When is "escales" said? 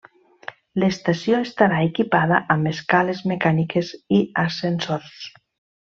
2.73-3.23